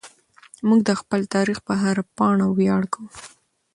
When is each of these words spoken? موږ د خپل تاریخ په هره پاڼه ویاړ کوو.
موږ 0.67 0.79
د 0.89 0.91
خپل 1.01 1.21
تاریخ 1.35 1.57
په 1.67 1.73
هره 1.81 2.03
پاڼه 2.17 2.45
ویاړ 2.49 2.83
کوو. 2.93 3.09